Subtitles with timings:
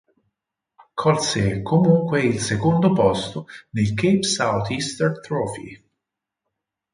[0.95, 5.79] Colse comunque il secondo posto nel "Cape South Easter Trophy".